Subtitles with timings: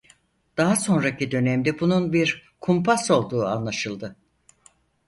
[0.57, 4.15] Daha sonraki dönemde bunun bir kumpas olduğu anlaşıldı.